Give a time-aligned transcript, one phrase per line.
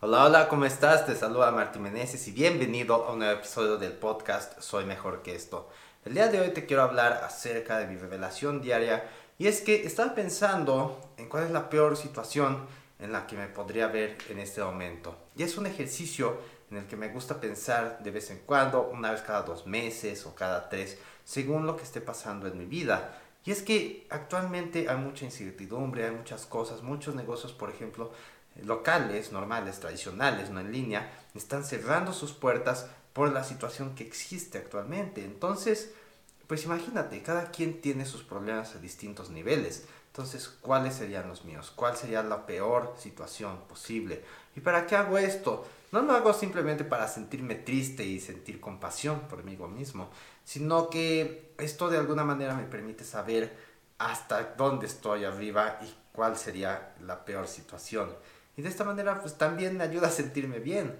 [0.00, 1.06] Hola, hola, ¿cómo estás?
[1.06, 5.34] Te saluda Martín Meneses y bienvenido a un nuevo episodio del podcast Soy Mejor que
[5.34, 5.68] esto.
[6.04, 9.84] El día de hoy te quiero hablar acerca de mi revelación diaria y es que
[9.84, 12.64] estaba pensando en cuál es la peor situación
[13.00, 15.16] en la que me podría ver en este momento.
[15.36, 16.38] Y es un ejercicio
[16.70, 20.26] en el que me gusta pensar de vez en cuando, una vez cada dos meses
[20.26, 23.18] o cada tres, según lo que esté pasando en mi vida.
[23.44, 28.12] Y es que actualmente hay mucha incertidumbre, hay muchas cosas, muchos negocios, por ejemplo,
[28.64, 34.58] locales, normales, tradicionales, no en línea, están cerrando sus puertas por la situación que existe
[34.58, 35.24] actualmente.
[35.24, 35.92] Entonces,
[36.46, 39.86] pues imagínate, cada quien tiene sus problemas a distintos niveles.
[40.08, 41.72] Entonces, ¿cuáles serían los míos?
[41.74, 44.24] ¿Cuál sería la peor situación posible?
[44.56, 45.66] ¿Y para qué hago esto?
[45.92, 50.10] No lo hago simplemente para sentirme triste y sentir compasión por mí mismo,
[50.44, 53.56] sino que esto de alguna manera me permite saber
[53.98, 58.10] hasta dónde estoy arriba y cuál sería la peor situación.
[58.58, 60.96] Y de esta manera pues también me ayuda a sentirme bien,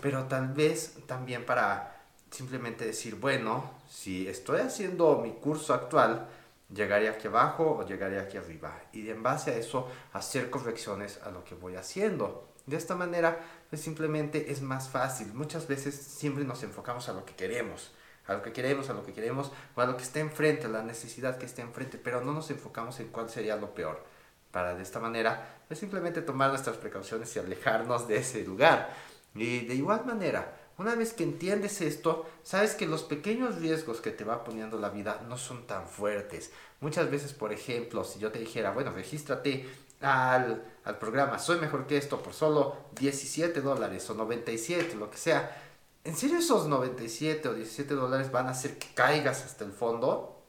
[0.00, 6.26] pero tal vez también para simplemente decir, bueno, si estoy haciendo mi curso actual,
[6.74, 8.80] llegaré aquí abajo o llegaré aquí arriba.
[8.94, 12.48] Y en base a eso hacer correcciones a lo que voy haciendo.
[12.64, 15.34] De esta manera, pues simplemente es más fácil.
[15.34, 17.92] Muchas veces siempre nos enfocamos a lo que queremos,
[18.26, 20.70] a lo que queremos, a lo que queremos, o a lo que está enfrente, a
[20.70, 24.11] la necesidad que está enfrente, pero no nos enfocamos en cuál sería lo peor
[24.52, 28.94] para de esta manera pues simplemente tomar nuestras precauciones y alejarnos de ese lugar.
[29.34, 34.10] Y de igual manera, una vez que entiendes esto, sabes que los pequeños riesgos que
[34.10, 36.50] te va poniendo la vida no son tan fuertes.
[36.80, 39.68] Muchas veces, por ejemplo, si yo te dijera, bueno, regístrate
[40.02, 45.16] al, al programa Soy Mejor que esto por solo 17 dólares o 97, lo que
[45.16, 45.56] sea.
[46.04, 50.42] ¿En serio esos 97 o 17 dólares van a hacer que caigas hasta el fondo?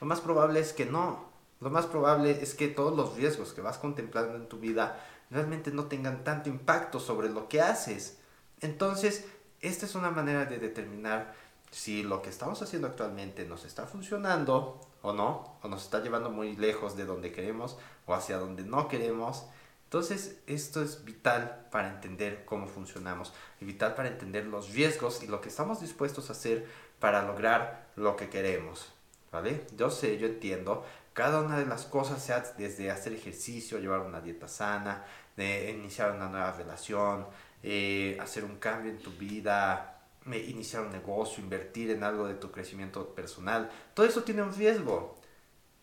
[0.00, 1.27] Lo más probable es que no.
[1.60, 5.70] Lo más probable es que todos los riesgos que vas contemplando en tu vida realmente
[5.72, 8.18] no tengan tanto impacto sobre lo que haces.
[8.60, 9.26] Entonces,
[9.60, 11.34] esta es una manera de determinar
[11.70, 16.30] si lo que estamos haciendo actualmente nos está funcionando o no, o nos está llevando
[16.30, 17.76] muy lejos de donde queremos
[18.06, 19.44] o hacia donde no queremos.
[19.84, 25.26] Entonces, esto es vital para entender cómo funcionamos y vital para entender los riesgos y
[25.26, 26.66] lo que estamos dispuestos a hacer
[27.00, 28.92] para lograr lo que queremos.
[29.30, 29.66] ¿Vale?
[29.76, 30.84] Yo sé, yo entiendo
[31.18, 35.04] cada una de las cosas, sea desde hacer ejercicio, llevar una dieta sana,
[35.36, 37.26] de iniciar una nueva relación,
[37.60, 42.52] eh, hacer un cambio en tu vida, iniciar un negocio, invertir en algo de tu
[42.52, 45.18] crecimiento personal, todo eso tiene un riesgo,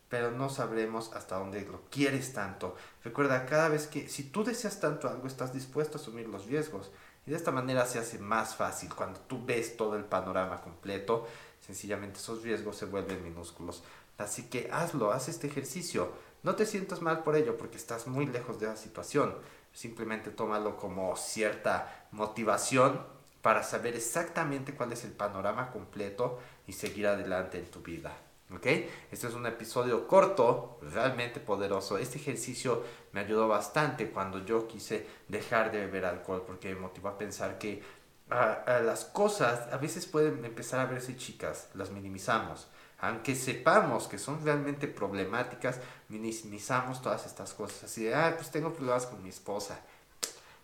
[0.08, 2.78] pero no sabremos hasta dónde lo quieres tanto.
[3.04, 6.92] Recuerda, cada vez que si tú deseas tanto algo, estás dispuesto a asumir los riesgos.
[7.28, 8.94] Y de esta manera se hace más fácil.
[8.94, 11.28] Cuando tú ves todo el panorama completo,
[11.60, 13.84] sencillamente esos riesgos se vuelven minúsculos.
[14.18, 16.12] Así que hazlo, haz este ejercicio.
[16.44, 19.36] No te sientas mal por ello porque estás muy lejos de la situación.
[19.74, 23.02] Simplemente tómalo como cierta motivación
[23.42, 28.16] para saber exactamente cuál es el panorama completo y seguir adelante en tu vida.
[28.54, 28.68] ¿Ok?
[29.12, 31.98] Este es un episodio corto, realmente poderoso.
[31.98, 37.10] Este ejercicio me ayudó bastante cuando yo quise dejar de beber alcohol porque me motivó
[37.10, 37.84] a pensar que
[38.30, 42.68] las cosas a veces pueden empezar a verse chicas, las minimizamos
[43.08, 45.80] aunque sepamos que son realmente problemáticas,
[46.10, 47.84] minimizamos todas estas cosas.
[47.84, 49.80] Así de, ah, pues tengo problemas con mi esposa.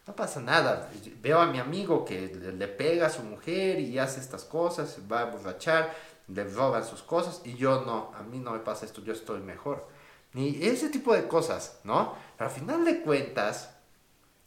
[0.07, 0.89] No pasa nada.
[1.21, 5.21] Veo a mi amigo que le, pega a su mujer y hace estas cosas, va
[5.21, 5.93] a borrachar,
[6.27, 9.41] le roban sus cosas y yo no, a mí no me pasa esto, yo estoy
[9.41, 9.87] mejor.
[10.33, 12.15] Ni ese tipo de cosas, ¿no?
[12.37, 13.75] Pero al final de cuentas,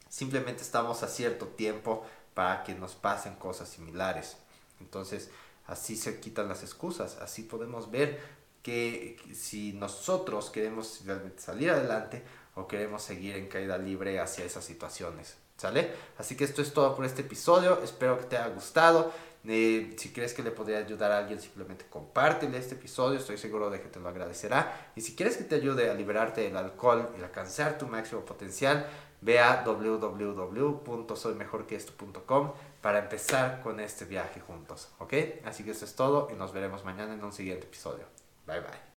[0.09, 2.05] simplemente estamos a cierto tiempo
[2.35, 4.37] para que nos pasen cosas similares.
[4.81, 5.31] Entonces,
[5.67, 8.21] Así se quitan las excusas, así podemos ver
[8.63, 14.65] que si nosotros queremos realmente salir adelante o queremos seguir en caída libre hacia esas
[14.65, 15.37] situaciones.
[15.57, 15.93] ¿Sale?
[16.19, 17.81] Así que esto es todo por este episodio.
[17.83, 19.13] Espero que te haya gustado.
[19.47, 23.17] Eh, si crees que le podría ayudar a alguien, simplemente compártele este episodio.
[23.19, 24.91] Estoy seguro de que te lo agradecerá.
[24.97, 28.89] Y si quieres que te ayude a liberarte del alcohol y alcanzar tu máximo potencial,
[29.21, 35.15] ve a www.soymejorqueesto.com para empezar con este viaje juntos, ¿ok?
[35.45, 38.05] Así que eso es todo y nos veremos mañana en un siguiente episodio.
[38.47, 38.85] Bye bye.